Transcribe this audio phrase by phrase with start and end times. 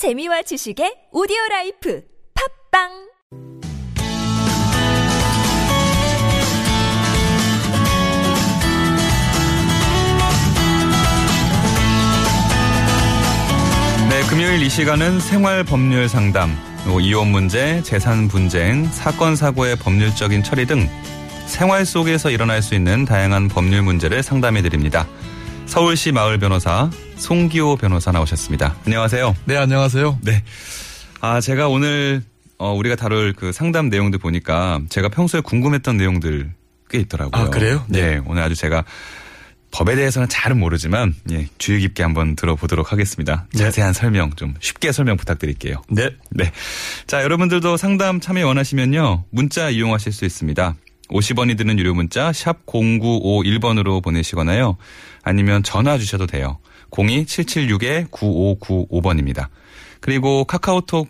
[0.00, 2.00] 재미와 지식의 오디오 라이프
[2.72, 2.88] 팟빵
[14.08, 16.56] 네, 금요일 이 시간은 생활 법률 상담,
[16.86, 20.88] 뭐 이혼 문제, 재산 분쟁, 사건 사고의 법률적인 처리 등
[21.44, 25.06] 생활 속에서 일어날 수 있는 다양한 법률 문제를 상담해 드립니다.
[25.66, 26.88] 서울시 마을 변호사
[27.20, 28.76] 송기호 변호사 나오셨습니다.
[28.86, 29.36] 안녕하세요.
[29.44, 30.18] 네, 안녕하세요.
[30.22, 30.42] 네.
[31.20, 32.22] 아, 제가 오늘
[32.58, 36.50] 어, 우리가 다룰 그 상담 내용들 보니까 제가 평소에 궁금했던 내용들
[36.88, 37.42] 꽤 있더라고요.
[37.44, 37.84] 아, 그래요?
[37.88, 38.16] 네.
[38.16, 38.20] 네.
[38.26, 38.84] 오늘 아주 제가
[39.70, 43.46] 법에 대해서는 잘은 모르지만 예, 주의 깊게 한번 들어보도록 하겠습니다.
[43.52, 43.64] 네.
[43.64, 45.82] 자세한 설명 좀 쉽게 설명 부탁드릴게요.
[45.90, 46.10] 네.
[46.30, 46.50] 네.
[47.06, 49.26] 자, 여러분들도 상담 참여 원하시면요.
[49.30, 50.74] 문자 이용하실 수 있습니다.
[51.08, 54.76] 50원이 드는 유료 문자 샵 0951번으로 보내시거나요.
[55.22, 56.58] 아니면 전화 주셔도 돼요.
[56.90, 59.48] 02-776-9595번입니다.
[60.00, 61.08] 그리고 카카오톡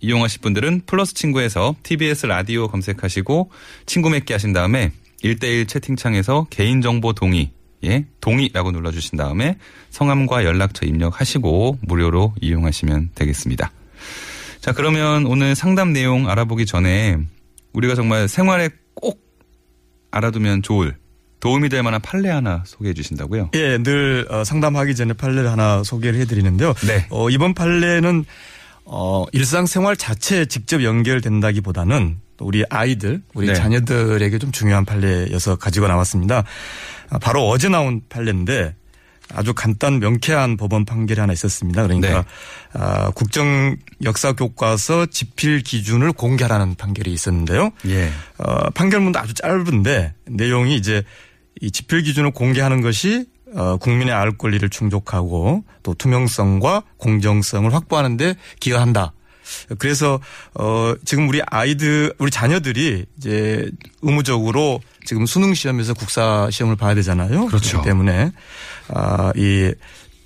[0.00, 3.50] 이용하실 분들은 플러스 친구에서 TBS 라디오 검색하시고
[3.86, 7.50] 친구 맺기 하신 다음에 1대1 채팅창에서 개인정보 동의
[7.84, 9.58] 예, 동의라고 눌러주신 다음에
[9.90, 13.70] 성함과 연락처 입력하시고 무료로 이용하시면 되겠습니다.
[14.60, 17.18] 자, 그러면 오늘 상담 내용 알아보기 전에
[17.72, 19.20] 우리가 정말 생활에 꼭
[20.10, 20.96] 알아두면 좋을
[21.46, 23.50] 도움이 될 만한 판례 하나 소개해 주신다고요?
[23.54, 26.74] 예, 늘 어, 상담하기 전에 판례를 하나 소개를 해드리는데요.
[26.88, 27.06] 네.
[27.10, 28.24] 어, 이번 판례는
[28.84, 33.54] 어, 일상생활 자체에 직접 연결된다기보다는 또 우리 아이들, 우리 네.
[33.54, 36.42] 자녀들에게 좀 중요한 판례여서 가지고 나왔습니다.
[37.10, 38.74] 아, 바로 어제 나온 판례인데
[39.32, 41.82] 아주 간단 명쾌한 법원 판결이 하나 있었습니다.
[41.84, 42.24] 그러니까 네.
[42.72, 47.70] 아, 국정 역사 교과서 집필 기준을 공개하라는 판결이 있었는데요.
[47.86, 48.10] 예.
[48.38, 51.04] 어, 판결문도 아주 짧은데 내용이 이제
[51.60, 59.12] 이 집필 기준을 공개하는 것이 어, 국민의 알 권리를 충족하고 또 투명성과 공정성을 확보하는데 기여한다.
[59.78, 60.20] 그래서
[60.54, 63.70] 어 지금 우리 아이들 우리 자녀들이 이제
[64.02, 67.46] 의무적으로 지금 수능 시험에서 국사 시험을 봐야 되잖아요.
[67.46, 67.70] 그렇죠.
[67.70, 68.32] 그렇기 때문에
[68.88, 69.72] 아이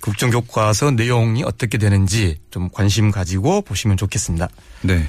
[0.01, 4.49] 국정 교과서 내용이 어떻게 되는지 좀 관심 가지고 보시면 좋겠습니다.
[4.81, 5.07] 네.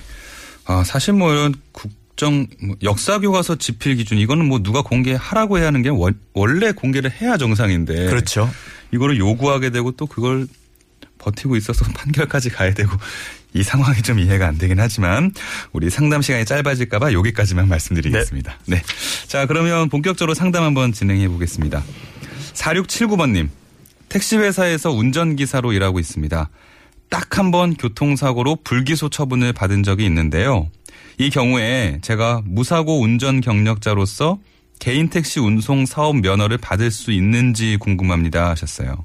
[0.67, 1.91] 아, 사실 뭐 이런 국
[2.23, 7.11] 정뭐 역사 교과서 집필 기준 이거는 뭐 누가 공개하라고 해야 하는 게 원, 원래 공개를
[7.11, 8.49] 해야 정상인데 그렇죠.
[8.93, 10.47] 이거를 요구하게 되고 또 그걸
[11.19, 12.93] 버티고 있어서 판결까지 가야 되고
[13.55, 15.33] 이 상황이 좀 이해가 안 되긴 하지만
[15.73, 18.57] 우리 상담 시간이 짧아질까봐 여기까지만 말씀드리겠습니다.
[18.67, 18.83] 네.
[19.27, 21.83] 자, 그러면 본격적으로 상담 한번 진행해 보겠습니다.
[22.55, 23.49] 4679번님,
[24.09, 26.49] 택시회사에서 운전기사로 일하고 있습니다.
[27.11, 30.71] 딱 한 번 교통사고로 불기소 처분을 받은 적이 있는데요.
[31.19, 34.39] 이 경우에 제가 무사고 운전 경력자로서
[34.79, 39.05] 개인 택시 운송 사업 면허를 받을 수 있는지 궁금합니다 하셨어요.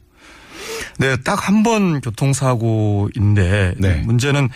[1.00, 4.02] 네, 딱 한 번 교통사고인데 네.
[4.06, 4.50] 문제는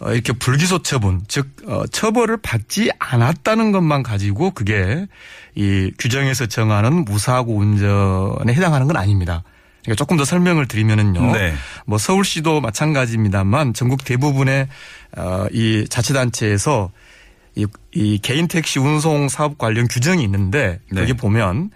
[0.00, 5.06] 어, 이렇게 불기소 처분, 즉 어, 처벌을 받지 않았다는 것만 가지고 그게
[5.54, 9.44] 이 규정에서 정하는 무사고 운전에 해당하는 건 아닙니다.
[9.84, 11.32] 그러니까 조금 더 설명을 드리면은요.
[11.32, 11.54] 네.
[11.86, 14.68] 뭐 서울시도 마찬가지입니다만 전국 대부분의
[15.16, 16.90] 어, 이 자치단체에서
[17.56, 21.00] 이, 이 개인 택시 운송 사업 관련 규정이 있는데 네.
[21.00, 21.70] 거기 보면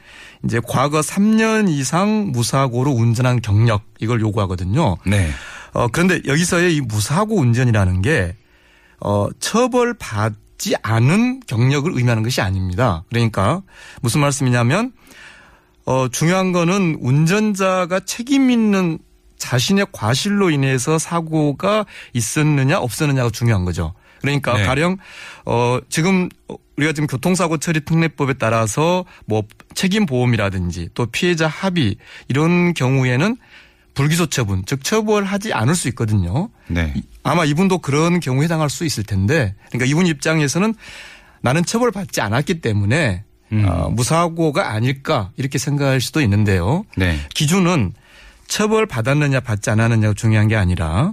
[0.45, 4.97] 이제 과거 3년 이상 무사고로 운전한 경력 이걸 요구하거든요.
[5.07, 5.31] 네.
[5.73, 8.35] 어, 그런데 여기서의 이 무사고 운전이라는 게,
[9.01, 13.05] 어, 처벌 받지 않은 경력을 의미하는 것이 아닙니다.
[13.11, 13.63] 그러니까
[14.01, 14.93] 무슨 말씀이냐면,
[15.89, 18.99] 어, 중요한 거는 운전자가 책임 있는
[19.39, 23.95] 자신의 과실로 인해서 사고가 있었느냐 없었느냐가 중요한 거죠.
[24.21, 24.65] 그러니까 네.
[24.65, 24.99] 가령
[25.47, 26.29] 어 지금
[26.77, 29.45] 우리가 지금 교통사고 처리 특례법에 따라서 뭐
[29.75, 31.97] 책임 보험이라든지 또 피해자 합의
[32.29, 33.39] 이런 경우에는
[33.95, 36.51] 불기소 처분 즉 처벌하지 않을 수 있거든요.
[36.67, 36.93] 네.
[37.23, 40.75] 아마 이분도 그런 경우에 해당할 수 있을 텐데 그러니까 이분 입장에서는
[41.41, 43.65] 나는 처벌받지 않았기 때문에 음.
[43.67, 46.85] 어, 무사고가 아닐까 이렇게 생각할 수도 있는데요.
[46.97, 47.19] 네.
[47.35, 47.93] 기준은
[48.47, 51.13] 처벌 받았느냐 받지 않았느냐가 중요한 게 아니라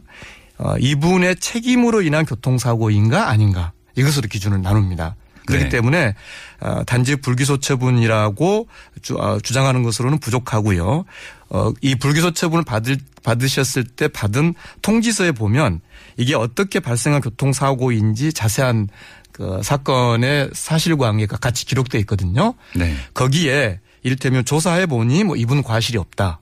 [0.58, 5.16] 어, 이분의 책임으로 인한 교통사고인가 아닌가 이것으로 기준을 나눕니다.
[5.46, 5.70] 그렇기 네.
[5.70, 6.16] 때문에
[6.60, 8.68] 어, 단지 불기소 처분이라고
[9.02, 11.06] 주, 어, 주장하는 것으로는 부족하고요.
[11.50, 15.82] 어, 이 불기소 처분을 받을, 받으셨을 때 받은 통지서에 보면
[16.18, 18.88] 이게 어떻게 발생한 교통사고인지 자세한
[19.36, 22.54] 그 사건의 사실관계가 같이 기록돼 있거든요.
[22.74, 22.96] 네.
[23.14, 26.40] 거기에 이를테면 조사해 보니 뭐 이분 과실이 없다.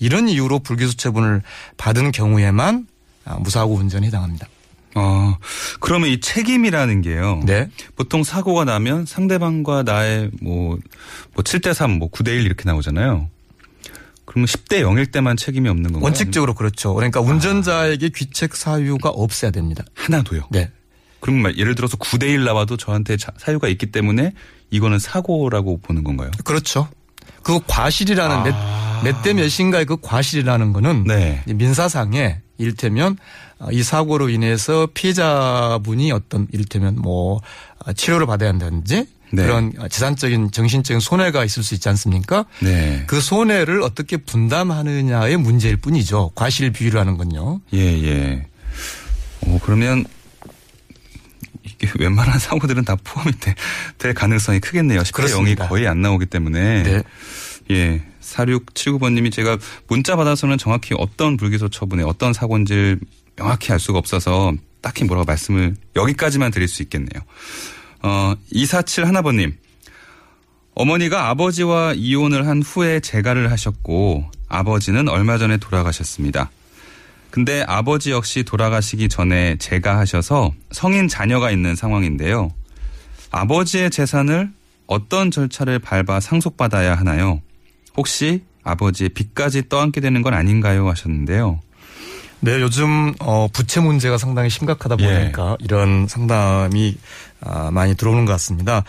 [0.00, 1.42] 이런 이유로 불기소 처분을
[1.76, 2.88] 받은 경우에만
[3.24, 4.48] 아, 무사고 운전에 해당합니다.
[4.96, 5.38] 어,
[5.78, 7.40] 그러면 이 책임이라는 게요.
[7.46, 7.68] 네.
[7.94, 10.76] 보통 사고가 나면 상대방과 나의 뭐,
[11.34, 13.30] 뭐 7대 3, 뭐 9대 1 이렇게 나오잖아요.
[14.24, 16.02] 그러면 10대 0일 때만 책임이 없는 건가요?
[16.02, 16.94] 원칙적으로 그렇죠.
[16.94, 19.84] 그러니까 운전자에게 귀책 사유가 없어야 됩니다.
[19.94, 20.48] 하나도요.
[20.50, 20.72] 네.
[21.24, 24.32] 그럼 막 예를 들어서 9대 1 나와도 저한테 자- 사유가 있기 때문에
[24.70, 26.30] 이거는 사고라고 보는 건가요?
[26.44, 26.86] 그렇죠.
[27.42, 28.54] 그 과실이라는 몇,
[29.04, 31.42] 몇대 몇인가의 그 과실이라는 거는 네.
[31.46, 33.16] 민사상에 이를테면
[33.58, 37.40] 어, 이 사고로 인해서 피해자분이 어떤 이를테면 뭐
[37.86, 39.42] 어, 치료를 받아야 한다든지 네.
[39.42, 42.44] 그런 재산적인 정신적인 손해가 있을 수 있지 않습니까?
[42.60, 43.04] 네.
[43.06, 46.32] 그 손해를 어떻게 분담하느냐의 문제일 뿐이죠.
[46.34, 47.62] 과실 비율이라는 건요.
[47.72, 48.46] 예, 예.
[49.46, 50.04] 어, 그러면
[51.64, 53.54] 이게 웬만한 사고들은 다 포함이 돼-
[53.98, 55.00] 될 가능성이 크겠네요.
[55.00, 55.68] 10대 0이 그렇습니다.
[55.68, 56.82] 거의 안 나오기 때문에.
[56.82, 57.02] 네.
[57.70, 58.02] 예.
[58.20, 59.58] 4679번님이 제가
[59.88, 63.00] 문자 받아서는 정확히 어떤 불기소 처분에 어떤 사고인지를
[63.36, 67.22] 명확히 알 수가 없어서 딱히 뭐라고 말씀을 여기까지만 드릴 수 있겠네요.
[68.02, 69.56] 어, 247 하나번님.
[70.74, 76.50] 어머니가 아버지와 이혼을 한 후에 재가를 하셨고 아버지는 얼마 전에 돌아가셨습니다.
[77.34, 82.52] 근데 아버지 역시 돌아가시기 전에 재가 하셔서 성인 자녀가 있는 상황인데요.
[83.32, 84.52] 아버지의 재산을
[84.86, 87.42] 어떤 절차를 밟아 상속받아야 하나요?
[87.96, 90.88] 혹시 아버지의 빚까지 떠안게 되는 건 아닌가요?
[90.88, 91.58] 하셨는데요.
[92.38, 95.18] 네, 요즘 어 부채 문제가 상당히 심각하다 예.
[95.18, 96.96] 보니까 이런 상담이
[97.40, 98.84] 아, 많이 들어오는 것 같습니다.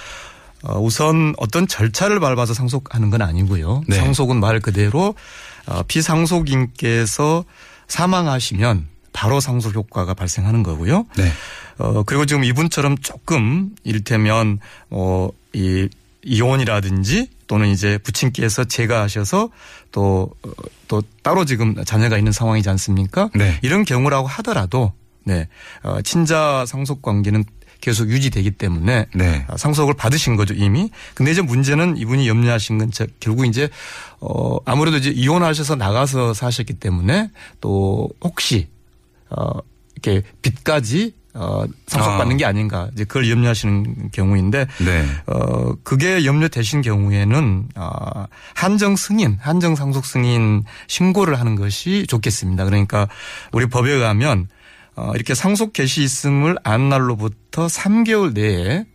[0.61, 3.81] 어, 우선 어떤 절차를 밟아서 상속하는 건 아니고요.
[3.87, 3.95] 네.
[3.95, 5.15] 상속은 말 그대로
[5.65, 7.43] 어, 피상속인께서
[7.87, 11.05] 사망하시면 바로 상속 효과가 발생하는 거고요.
[11.17, 11.31] 네.
[11.77, 14.59] 어, 그리고 지금 이분처럼 조금 이를테면,
[14.89, 15.87] 어, 이,
[16.23, 19.49] 이혼이라든지 또는 이제 부친께서 제가하셔서
[19.91, 20.49] 또, 어,
[20.87, 23.29] 또 따로 지금 자녀가 있는 상황이지 않습니까?
[23.35, 23.59] 네.
[23.61, 24.91] 이런 경우라고 하더라도,
[25.23, 25.47] 네,
[25.83, 27.45] 어, 친자 상속 관계는
[27.85, 29.45] 계속 유지되기 때문에 네.
[29.47, 30.89] 아, 상속을 받으신 거죠 이미.
[31.13, 33.69] 근데 이제 문제는 이분이 염려하신 건 저- 결국 이제
[34.19, 37.29] 어 아무래도 이제 이혼하셔서 나가서 사셨기 때문에
[37.61, 38.69] 또 혹시
[39.29, 39.59] 어
[39.93, 42.37] 이렇게 빚까지 어 상속받는 아.
[42.37, 45.05] 게 아닌가 이제 그걸 염려하시는 경우인데 네.
[45.27, 52.65] 어 그게 염려되신 경우에는 아 한정 승인, 한정 상속 승인 신고를 하는 것이 좋겠습니다.
[52.65, 53.07] 그러니까
[53.51, 54.47] 우리 법에 의하면
[54.95, 58.85] 어 이렇게 상속 개시 있음을 안 날로부터 3개월 내에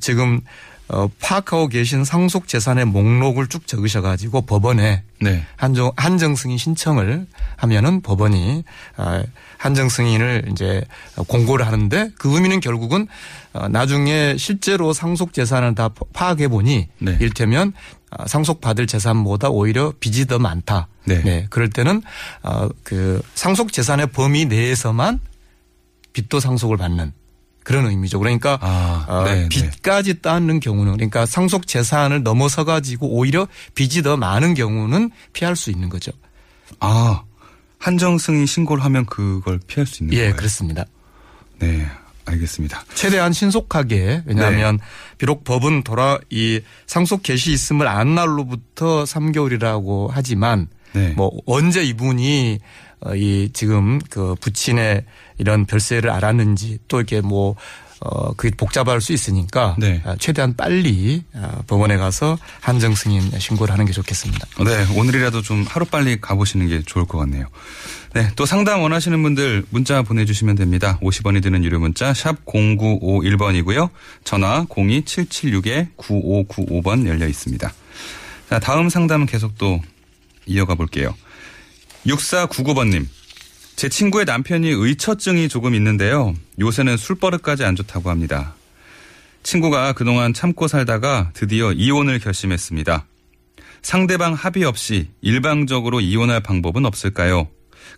[0.00, 0.40] 지금
[0.88, 5.44] 어 파악하고 계신 상속 재산의 목록을 쭉 적으셔 가지고 법원에 네.
[5.56, 8.64] 한정 한정 승인 신청을 하면은 법원이
[8.96, 9.22] 아,
[9.56, 10.82] 한정 승인을 이제
[11.28, 13.06] 공고를 하는데 그 의미는 결국은
[13.52, 17.18] 어, 나중에 실제로 상속 재산을 다 파악해 보니 네.
[17.20, 20.88] 일테면 아, 상속 받을 재산보다 오히려 빚이 더 많다.
[21.04, 21.46] 네.
[21.50, 22.02] 그럴 때는
[22.42, 25.20] 어, 그 상속 재산의 범위 내에서만
[26.12, 27.12] 빚도 상속을 받는
[27.62, 28.18] 그런 의미죠.
[28.18, 29.48] 그러니까 아, 어, 네, 네.
[29.48, 35.70] 빚까지 따는 경우는 그러니까 상속 재산을 넘어서 가지고 오히려 빚이 더 많은 경우는 피할 수
[35.70, 36.10] 있는 거죠.
[36.80, 37.22] 아,
[37.78, 40.36] 한정 승인 신고를 하면 그걸 피할 수 있는 예, 거예요.
[40.36, 40.84] 그렇습니다.
[41.58, 41.86] 네.
[42.24, 42.84] 알겠습니다.
[42.94, 44.84] 최대한 신속하게 왜냐하면 네.
[45.18, 51.12] 비록 법은 돌아 이 상속 개시 있음을 안 날로부터 3개월이라고 하지만 네.
[51.16, 52.60] 뭐 언제 이분이
[53.00, 55.04] 어, 이 지금 그 부친의
[55.38, 57.56] 이런 별세를 알았는지 또 이렇게 뭐
[58.00, 60.00] 어, 그게 복잡할 수 있으니까 네.
[60.04, 64.46] 아, 최대한 빨리 아, 법원에 가서 한정 승인 신고를 하는 게 좋겠습니다.
[64.64, 67.46] 네, 오늘이라도 좀 하루빨리 가보시는 게 좋을 것 같네요.
[68.12, 70.98] 네, 또 상담 원하시는 분들 문자 보내주시면 됩니다.
[71.00, 73.88] 50원이 드는 유료 문자 샵 0951번이고요.
[74.24, 77.72] 전화 02776-9595번 열려 있습니다.
[78.48, 79.80] 자, 다음 상담은 계속 또
[80.46, 81.14] 이어가 볼게요.
[82.04, 83.06] 6499번님.
[83.76, 86.34] 제 친구의 남편이 의처증이 조금 있는데요.
[86.58, 88.56] 요새는 술버릇까지 안 좋다고 합니다.
[89.44, 93.06] 친구가 그동안 참고 살다가 드디어 이혼을 결심했습니다.
[93.82, 97.48] 상대방 합의 없이 일방적으로 이혼할 방법은 없을까요?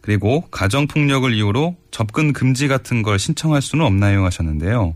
[0.00, 4.24] 그리고 가정폭력을 이유로 접근 금지 같은 걸 신청할 수는 없나요?
[4.24, 4.94] 하셨는데요.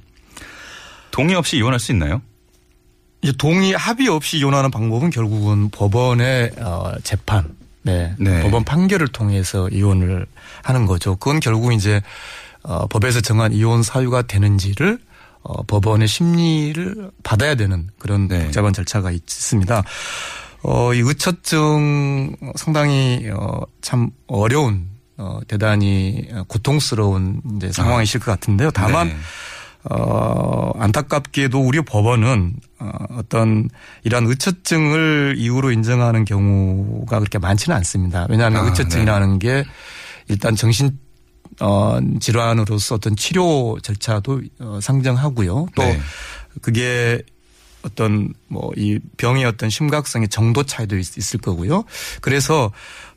[1.11, 2.23] 동의 없이 이혼할 수 있나요?
[3.23, 8.43] 이제 동의 합의 없이 이혼하는 방법은 결국은 법원의 어, 재판, 네, 네.
[8.43, 10.27] 법원 판결을 통해서 이혼을
[10.63, 11.17] 하는 거죠.
[11.17, 12.03] 그건 결국 이제
[12.63, 14.99] 어, 법에서 정한 이혼 사유가 되는지를
[15.43, 18.45] 어, 법원의 심리를 받아야 되는 그런 네.
[18.45, 19.83] 복잡한 절차가 있습니다.
[20.69, 28.73] 어, 이 의처증 상당히 어, 참 어려운 어, 대단히 고통스러운 이제 상황이실 것 같은데요.
[28.73, 29.17] 다만 네.
[29.91, 33.69] 어, 안타깝게도 우리 법원은 어, 어떤
[34.03, 38.27] 이러한 의처증을 이유로 인정하는 경우가 그렇게 많지는 않습니다.
[38.29, 39.65] 왜냐하면 아, 의처증이라는 게
[40.27, 40.99] 일단 정신
[41.61, 45.69] 어, 질환으로서 어떤 치료 절차도 어, 상정하고요.
[45.77, 46.01] 또 네.
[46.61, 47.23] 그게
[47.87, 51.85] 어떤 뭐 이 병의 어떤 심각성의 정도 차이도 있, 있을 거고요.
[52.21, 52.73] 그래서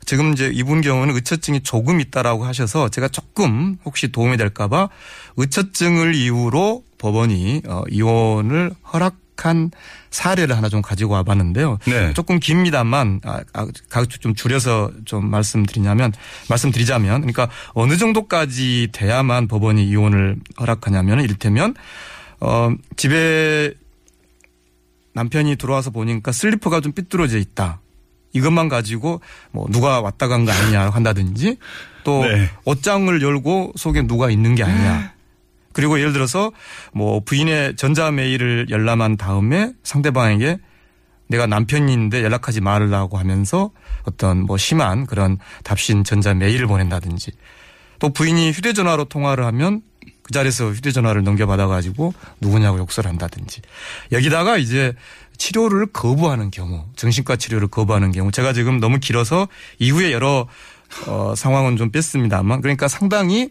[0.06, 4.88] 지금 이제 이분 경우는 의처증이 조금 있다라고 하셔서 제가 조금 혹시 도움이 될까봐
[5.36, 9.70] 의처증을 이유로 법원이 어, 이혼을 허락 한
[10.10, 11.78] 사례를 하나 좀 가지고 와봤는데요.
[11.86, 12.12] 네.
[12.12, 13.66] 조금 깁니다만 아, 아,
[14.20, 16.12] 좀 줄여서 좀 말씀드리냐면
[16.50, 21.74] 말씀드리자면 그러니까 어느 정도까지 돼야만 법원이 이혼을 허락하냐면 이를테면
[22.40, 23.72] 어 집에
[25.12, 27.80] 남편이 들어와서 보니까 슬리퍼가 좀 삐뚤어져 있다.
[28.32, 31.58] 이것만 가지고 뭐 누가 왔다 간 거 아니냐 한다든지
[32.04, 32.48] 또 네.
[32.64, 35.12] 옷장을 열고 속에 누가 있는 게 아니냐.
[35.72, 36.50] 그리고 예를 들어서
[36.92, 40.58] 뭐 부인의 전자 메일을 열람한 다음에 상대방에게
[41.28, 43.70] 내가 남편인데 연락하지 말라고 하면서
[44.02, 47.30] 어떤 뭐 심한 그런 답신 전자 메일을 보낸다든지
[48.00, 49.82] 또 부인이 휴대전화로 통화를 하면
[50.30, 53.62] 그 자리에서 휴대전화를 넘겨받아 가지고 누구냐고 욕설 한다든지
[54.12, 54.94] 여기다가 이제
[55.38, 59.48] 치료를 거부하는 경우 정신과 치료를 거부하는 경우 제가 지금 너무 길어서
[59.80, 60.46] 이후에 여러
[61.08, 63.50] 어, 상황은 좀 뺐습니다만 그러니까 상당히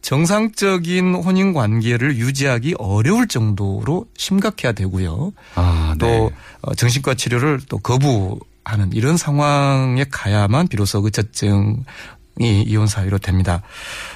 [0.00, 5.32] 정상적인 혼인 관계를 유지하기 어려울 정도로 심각해야 되고요.
[5.56, 6.30] 아, 또 네.
[6.60, 11.84] 어, 정신과 치료를 또 거부 하는 이런 상황에 가야만 비로소 의처증
[12.40, 13.62] 이 이혼 사유로 됩니다.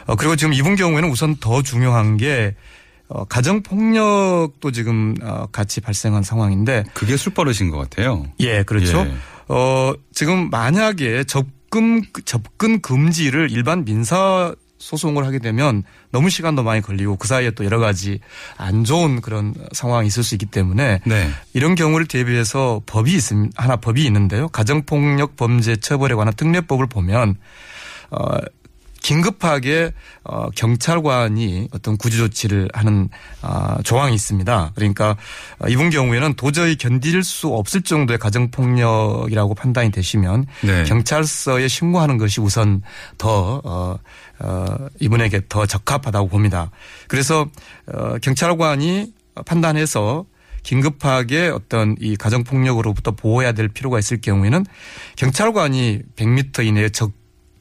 [0.07, 2.55] 어, 그리고 지금 이분 경우에는 우선 더 중요한 게
[3.09, 8.27] 어, 가정 폭력도 지금 어, 같이 발생한 상황인데 그게 술버릇인 것 같아요.
[8.41, 9.01] 예, 그렇죠.
[9.01, 9.15] 예.
[9.49, 17.17] 어, 지금 만약에 접근, 접근 금지를 일반 민사 소송을 하게 되면 너무 시간도 많이 걸리고
[17.17, 18.21] 그 사이에 또 여러 가지
[18.57, 21.31] 안 좋은 그런 상황이 있을 수 있기 때문에 네.
[21.55, 23.63] 이런 경우를 대비해서 법이 있습니다.
[23.63, 24.49] 하나 법이 있는데요.
[24.49, 27.37] 가정폭력 범죄 처벌에 관한 특례법을 보면
[28.11, 28.39] 어
[29.07, 29.93] 긴급하게
[30.25, 33.09] 어 경찰관이 어떤 구조 조치를 하는
[33.41, 34.73] 아 조항이 있습니다.
[34.75, 35.17] 그러니까
[35.69, 40.83] 이분 경우에는 도저히 견딜 수 없을 정도의 가정 폭력이라고 판단이 되시면 네.
[40.85, 42.83] 경찰서에 신고하는 것이 우선
[43.17, 43.97] 더 어,
[44.41, 46.73] 어, 이분에게 더 적합하다고 봅니다.
[47.07, 47.47] 그래서
[47.93, 49.13] 어, 경찰관이
[49.45, 50.25] 판단해서
[50.65, 54.67] 긴급하게 어떤 이 가정폭력으로부터 보호해야 될 필요가 있을 경우에는
[55.15, 56.89] 경찰관이 100m 이내에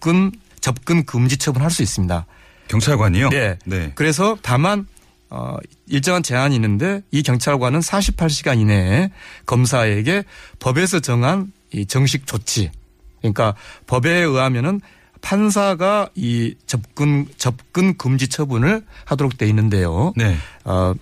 [0.06, 0.32] 접근
[0.62, 2.26] 접근 금지 처분할 수 있습니다.
[2.68, 3.30] 경찰관이요?
[3.30, 3.58] 네.
[3.66, 3.92] 네.
[3.96, 4.88] 그래서 다만
[5.32, 5.58] 어
[5.88, 9.10] 일정한 제한이 있는데 이 경찰관은 48시간 이내에
[9.48, 10.24] 검사에게
[10.60, 12.72] 법에서 정한 이 정식 조치
[13.20, 13.56] 그러니까
[13.88, 14.82] 법에 의하면은
[15.22, 20.14] 판사가 이 접근 접근 금지 처분을 하도록 돼 있는데요.
[20.16, 20.38] 네.
[20.66, 20.94] 어,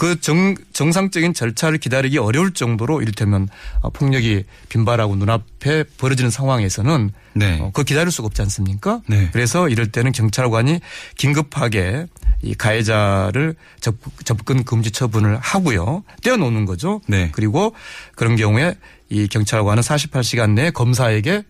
[0.00, 3.48] 그 정, 정상적인 절차를 기다리기 어려울 정도로 이를테면
[3.82, 7.58] 어, 폭력이 빈발하고 눈앞에 벌어지는 상황에서는 네.
[7.60, 9.02] 어, 그거 기다릴 수가 없지 않습니까?
[9.08, 9.28] 네.
[9.30, 10.80] 그래서 이럴 때는 경찰관이
[11.18, 12.06] 긴급하게
[12.40, 16.02] 이 가해자를 접, 접근 금지 처분을 하고요.
[16.22, 17.02] 떼어놓는 거죠.
[17.06, 17.28] 네.
[17.32, 17.74] 그리고
[18.16, 18.78] 그런 경우에
[19.10, 21.42] 이 경찰관은 48시간 내에 검사에게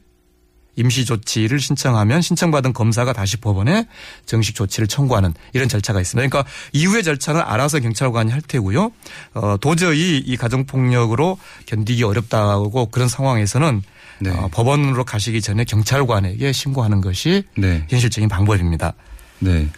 [0.77, 3.87] 임시 조치를 신청하면 신청받은 검사가 다시 법원에
[4.27, 6.29] 정식 조치를 청구하는 이런 절차가 있습니다.
[6.29, 8.93] 그러니까 이후의 절차는 알아서 경찰관이 할 테고요.
[9.35, 13.83] 어, 도저히 이 가정폭력으로 견디기 어렵다고 그런 상황에서는
[14.21, 14.31] 네.
[14.31, 17.87] 어, 법원으로 가시기 전에 경찰관에게 신고하는 것이 네.
[17.89, 18.95] 현실적인 방법입니다.
[19.41, 19.69] 네.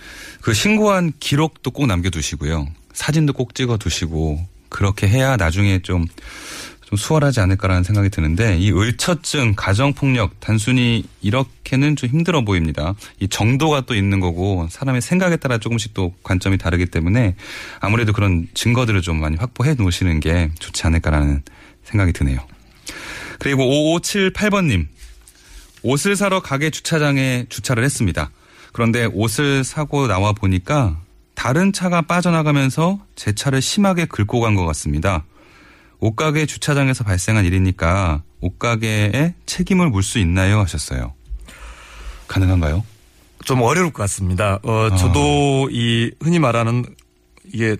[0.40, 2.66] 그 신고한 기록도 꼭 남겨두시고요.
[2.92, 6.06] 사진도 꼭 찍어 두시고 그렇게 해야 나중에 좀,
[6.92, 12.94] 좀 수월하지 않을까라는 생각이 드는데 이 의처증, 가정폭력 단순히 이렇게는 좀 힘들어 보입니다.
[13.18, 17.34] 이 정도가 또 있는 거고 사람의 생각에 따라 조금씩 또 관점이 다르기 때문에
[17.80, 21.42] 아무래도 그런 증거들을 좀 많이 확보해 놓으시는 게 좋지 않을까라는
[21.84, 22.40] 생각이 드네요.
[23.38, 24.87] 그리고 5578번님.
[25.84, 28.30] 옷을 사러 가게 주차장에 주차를 했습니다.
[28.72, 31.00] 그런데 옷을 사고 나와 보니까
[31.34, 35.25] 다른 차가 빠져나가면서 제 차를 심하게 긁고 간 것 같습니다.
[36.02, 40.59] 옷가게 주차장에서 발생한 일이니까 옷가게에 책임을 물 수 있나요?
[40.61, 41.14] 하셨어요.
[42.26, 42.85] 가능한가요?
[43.44, 44.59] 좀 어려울 것 같습니다.
[44.64, 46.85] 어, 저도 이 흔히 말하는
[47.52, 47.76] 이게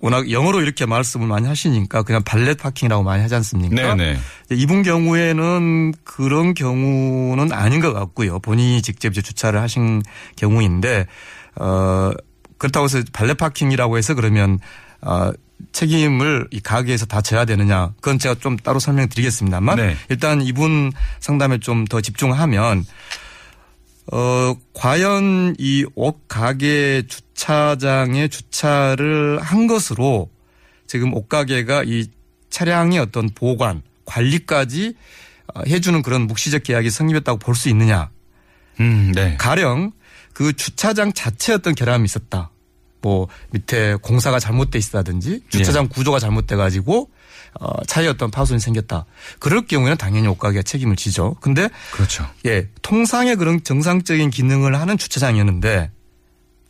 [0.00, 3.94] 워낙 영어로 이렇게 말씀을 많이 하시니까 그냥 발렛 파킹이라고 많이 하지 않습니까?
[3.94, 4.18] 네네.
[4.50, 8.40] 이분 경우에는 그런 경우는 아닌 것 같고요.
[8.40, 10.02] 본인이 직접 이제 주차를 하신
[10.34, 11.06] 경우인데
[11.54, 12.10] 어
[12.58, 14.58] 그렇다고 해서 발렛 파킹이라고 해서 그러면
[15.00, 15.30] 어
[15.72, 17.92] 책임을 이 가게에서 다 져야 되느냐?
[18.00, 19.96] 그건 제가 좀 따로 설명드리겠습니다만 네.
[20.08, 22.84] 일단 이분 상담에 좀 더 집중하면
[24.12, 30.28] 어, 과연 이 옷 가게 주차장에 주차를 한 것으로
[30.86, 32.08] 지금 옷 가게가 이
[32.50, 34.94] 차량의 어떤 보관, 관리까지
[35.54, 38.10] 어, 해주는 그런 묵시적 계약이 성립했다고 볼 수 있느냐.
[38.80, 39.36] 음, 네.
[39.38, 39.92] 가령
[40.32, 42.50] 그 주차장 자체에 어떤 결함이 있었다.
[43.02, 47.10] 뭐 밑에 공사가 잘못돼 있다든지 주차장 구조가 잘못돼 가지고
[47.60, 49.04] 어, 차에 어떤 파손이 생겼다.
[49.38, 51.36] 그럴 경우에는 당연히 옷가게가 책임을 지죠.
[51.40, 52.26] 근데 그렇죠.
[52.46, 55.90] 예, 통상의 그런 정상적인 기능을 하는 주차장이었는데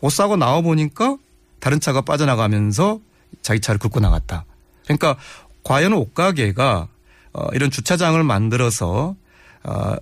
[0.01, 1.17] 옷 사고 나와 보니까
[1.61, 2.99] 다른 차가 빠져나가면서
[3.43, 4.45] 자기 차를 긁고 나갔다.
[4.85, 5.17] 그러니까
[5.62, 6.89] 과연 옷가게가
[7.35, 9.15] 어, 이런 주차장을 만들어서
[9.62, 9.95] 어,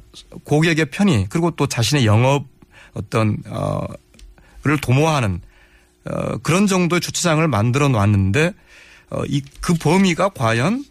[0.44, 2.46] 고객의 편의 그리고 또 자신의 영업
[2.94, 3.36] 어떤
[4.64, 5.40] 어를 도모하는
[6.04, 8.54] 어, 그런 정도의 주차장을 만들어 놨는데
[9.10, 10.84] 어, 이 그 범위가 과연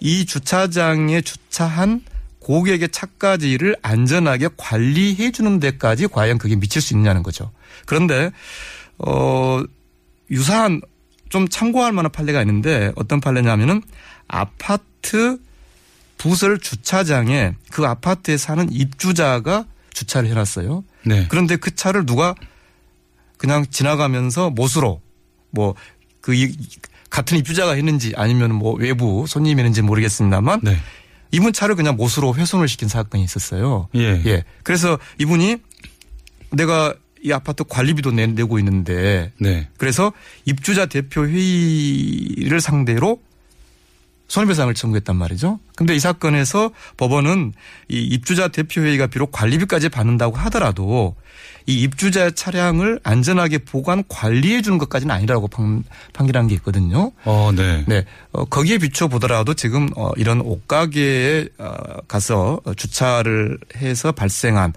[0.00, 2.02] 이 주차장에 주차한
[2.38, 7.50] 고객의 차까지를 안전하게 관리해 주는 데까지 과연 그게 미칠 수 있느냐는 거죠.
[7.86, 8.30] 그런데
[8.98, 9.62] 어
[10.30, 10.80] 유사한
[11.28, 13.82] 좀 참고할 만한 판례가 있는데 어떤 판례냐면은
[14.28, 15.38] 아파트
[16.18, 20.84] 부설 주차장에 그 아파트에 사는 입주자가 주차를 해놨어요.
[21.04, 21.26] 네.
[21.28, 22.34] 그런데 그 차를 누가
[23.36, 25.00] 그냥 지나가면서 못으로
[25.50, 26.52] 뭐그
[27.10, 30.76] 같은 입주자가 했는지 아니면 뭐 외부 손님이 했는지 모르겠습니다만 네.
[31.32, 33.88] 이분 차를 그냥 못으로 훼손을 시킨 사건이 있었어요.
[33.94, 34.22] 예.
[34.26, 34.44] 예.
[34.62, 35.56] 그래서 이분이
[36.50, 39.68] 내가 이 아파트 관리비도 내- 내고 있는데 네.
[39.78, 40.12] 그래서
[40.44, 43.20] 입주자 대표 회의를 상대로
[44.28, 45.60] 손해배상을 청구했단 말이죠.
[45.76, 47.52] 근데 이 사건에서 법원은
[47.88, 51.14] 이 입주자 대표 회의가 비록 관리비까지 받는다고 하더라도
[51.66, 55.82] 이 입주자 차량을 안전하게 보관 관리해 주는 것까지는 아니라고 판,
[56.12, 57.10] 판결한 게 있거든요.
[57.24, 57.84] 어, 네.
[57.88, 58.04] 네.
[58.30, 61.74] 어, 거기에 비춰 보더라도 지금 어, 이런 옷가게에 어,
[62.06, 64.74] 가서 어, 주차를 해서 발생한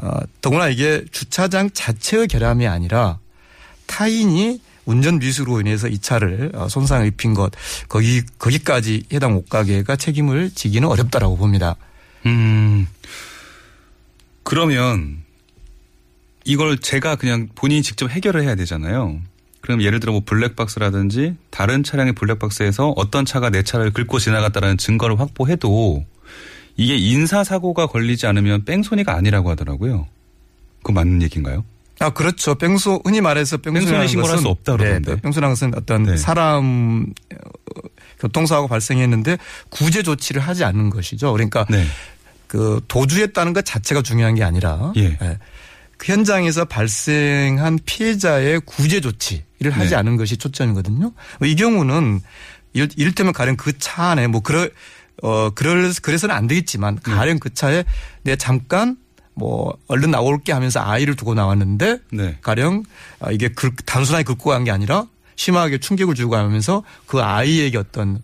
[0.00, 3.18] 어, 더구나 이게 주차장 자체의 결함이 아니라
[3.86, 7.50] 타인이 운전 미수로 인해서 이 차를 어, 손상을 입힌 것
[7.88, 11.74] 거기 거기까지 해당 옷가게가 책임을 지기는 어렵다라고 봅니다.
[12.26, 12.86] 음.
[14.44, 15.25] 그러면
[16.46, 19.20] 이걸 제가 그냥 본인이 직접 해결을 해야 되잖아요.
[19.60, 25.18] 그럼 예를 들어 뭐 블랙박스라든지 다른 차량의 블랙박스에서 어떤 차가 내 차를 긁고 지나갔다라는 증거를
[25.18, 26.06] 확보해도
[26.76, 30.06] 이게 인사사고가 걸리지 않으면 뺑소니가 아니라고 하더라고요.
[30.78, 31.64] 그거 맞는 얘기인가요?
[31.98, 32.54] 아 그렇죠.
[32.54, 35.14] 뺑소 흔히 말해서 뺑소니 신고를 할 것은 수 없다 그러던데.
[35.16, 36.16] 네, 뺑소니라는 것은 어떤 네.
[36.16, 37.88] 사람 어,
[38.20, 39.38] 교통사고 발생했는데
[39.70, 41.32] 구제 조치를 하지 않는 것이죠.
[41.32, 41.84] 그러니까 네.
[42.46, 45.16] 그 도주했다는 것 자체가 중요한 게 아니라 예.
[45.16, 45.36] 그
[46.02, 49.96] 현장에서 발생한 피해자의 구제 조치를 하지 네.
[49.96, 51.12] 않은 것이 초점이거든요.
[51.42, 52.20] 이 경우는
[52.74, 54.68] 일- 이를테면 가령 그 차 안에 뭐 그러
[55.22, 57.12] 어 그럴 그래서는 안 되겠지만 네.
[57.12, 57.84] 가령 그 차에
[58.22, 58.96] 내 잠깐
[59.34, 62.38] 뭐 얼른 나올게 하면서 아이를 두고 나왔는데 네.
[62.42, 62.82] 가령
[63.20, 65.06] 아, 이게 긁, 단순하게 긁고 간 게 아니라
[65.36, 68.20] 심하게 충격을 주고 가면서 그 아이에게 어떤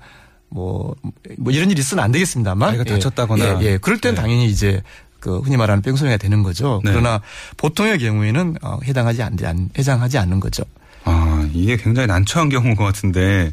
[0.49, 0.95] 뭐,
[1.39, 2.71] 뭐 이런 일이 있으면 안 되겠습니다만.
[2.71, 2.91] 아이가 예.
[2.93, 3.63] 다쳤다거나.
[3.63, 3.79] 예, 예.
[3.79, 4.21] 그럴 땐 네.
[4.21, 4.83] 당연히 이제
[5.23, 6.81] 그 흔히 말하는 뺑소니가 되는 거죠.
[6.85, 6.91] 네.
[6.91, 7.21] 그러나
[7.57, 10.65] 보통의 경우에는 어, 해당하지 않, 안- 해당하지 않는 거죠.
[11.05, 13.53] 아, 이게 굉장히 난처한 경우인 것 같은데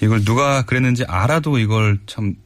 [0.00, 2.36] 이걸 누가 그랬는지 알아도 이걸 참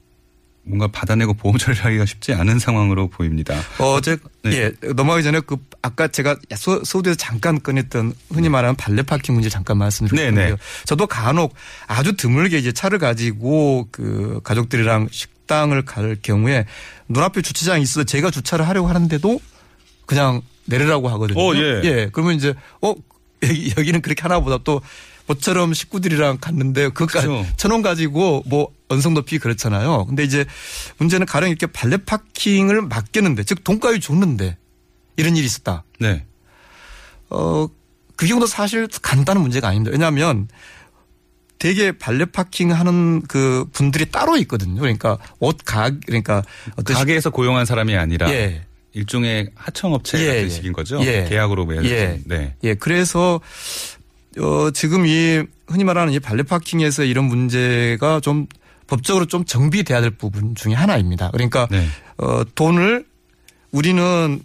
[0.64, 3.54] 뭔가 받아내고 보험 처리하기가 쉽지 않은 상황으로 보입니다.
[3.78, 4.52] 어제 네.
[4.52, 9.48] 예 넘어가기 전에 그 아까 제가 서, 서울에서 잠깐 꺼냈던 흔히 말하는 발레 파킹 문제
[9.50, 10.44] 잠깐 말씀드렸는데요.
[10.46, 10.56] 네, 네.
[10.84, 11.54] 저도 간혹
[11.86, 15.08] 아주 드물게 이제 차를 가지고 그 가족들이랑
[15.48, 16.66] 식당을 갈 경우에
[17.08, 19.40] 눈앞에 주차장이 있어 서 제가 주차를 하려고 하는데도
[20.06, 21.40] 그냥 내리라고 하거든요.
[21.40, 22.10] 어, 예.
[22.12, 22.94] 그러면 이제 어
[23.42, 24.82] 여기, 여기 는 그렇게 하나 보다 또
[25.26, 27.48] 모처럼 식구들이랑 갔는데 그까지 그렇죠.
[27.56, 30.06] 천원 가지고 뭐 언성 높이 그렇잖아요.
[30.06, 30.44] 근데 이제
[30.98, 34.56] 문제는 가령 이렇게 발레 파킹을 맡겼는데 즉 돈가위 줬는데
[35.16, 35.84] 이런 일이 있었다.
[35.98, 36.24] 네.
[37.30, 37.68] 어,
[38.16, 39.92] 그 경우도 사실 간단한 문제가 아닙니다.
[39.92, 40.48] 왜냐하면
[41.58, 44.80] 되게 발레 파킹 하는 그 분들이 따로 있거든요.
[44.80, 46.42] 그러니까 옷 가, 그러니까
[46.76, 48.62] 어떤 가게에서 고용한 사람이 아니라 예.
[48.92, 50.48] 일종의 하청업체 예, 같은 예.
[50.48, 51.00] 식인 거죠.
[51.04, 51.26] 예.
[51.28, 51.84] 계약으로 맺은.
[51.86, 52.20] 예.
[52.24, 52.54] 네.
[52.62, 53.40] 예, 그래서
[54.38, 58.46] 어 지금 이 흔히 말하는 이 발레 파킹에서 이런 문제가 좀
[58.86, 61.30] 법적으로 좀 정비돼야 될 부분 중에 하나입니다.
[61.32, 61.86] 그러니까 네.
[62.18, 63.04] 어 돈을
[63.72, 64.40] 우리는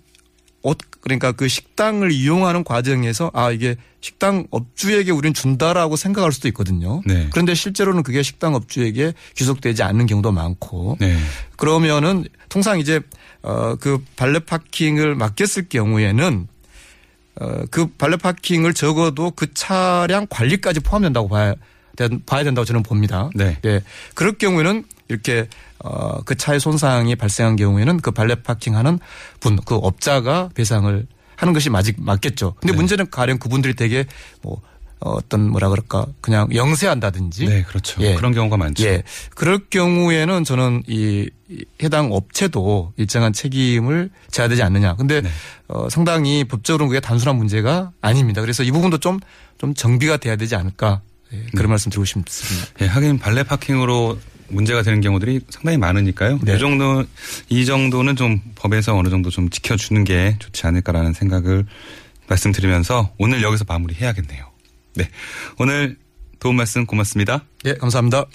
[0.63, 7.02] 옷 그러니까 그 식당을 이용하는 과정에서 아 이게 식당 업주에게 우리는 준다라고 생각할 수도 있거든요.
[7.06, 7.28] 네.
[7.32, 11.17] 그런데 실제로는 그게 식당 업주에게 귀속되지 않는 경우도 많고 네.
[11.58, 13.02] 그러면은 통상 이제
[13.41, 16.47] 어그 발레 파킹을 맡겼을 경우에는
[17.36, 21.56] 어그 발레 파킹을 적어도 그 차량 관리까지 포함된다고 봐야
[21.95, 23.30] 된- 봐야 된다고 저는 봅니다.
[23.36, 23.58] 네.
[24.13, 25.48] 그럴 경우에는 이렇게
[25.80, 29.00] 어그 차의 손상이 발생한 경우에는 그 발레 파킹하는
[29.39, 32.56] 분 그 업자가 배상을 하는 것이 맞, 맞겠죠.
[32.60, 32.78] 근데 네.
[32.78, 34.06] 문제는 가령 그분들이 되게
[34.42, 34.62] 뭐
[35.00, 38.02] 어떤 뭐라 그럴까 그냥 영세한다든지 네, 그렇죠.
[38.02, 38.16] 예.
[38.16, 38.86] 그런 경우가 많죠.
[38.86, 39.04] 예.
[39.36, 41.30] 그럴 경우에는 저는 이이
[41.82, 44.96] 해당 업체도 일정한 책임을 져야 되지 않느냐.
[44.96, 45.30] 근데 네.
[45.68, 48.39] 어 상당히 법적으로는 그게 단순한 문제가 아닙니다.
[48.42, 51.02] 그래서 이 부분도 좀좀 정비가 돼야 되지 않을까
[51.34, 52.68] 예, 그런 말씀 드리고 싶습니다.
[52.82, 54.18] 예, 하긴 발레 파킹으로
[54.54, 56.39] 문제가 되는 경우들이 상당히 많으니까요.
[56.44, 56.56] 네.
[56.56, 57.04] 이 정도
[57.50, 61.66] 이 정도는 좀 법에서 어느 정도 좀 지켜주는 게 좋지 않을까라는 생각을
[62.28, 64.46] 말씀드리면서 오늘 여기서 마무리해야겠네요.
[64.96, 65.10] 네,
[65.58, 65.98] 오늘
[66.39, 67.46] 도움 말씀 고맙습니다.
[67.66, 68.26] 예, 감사합니다.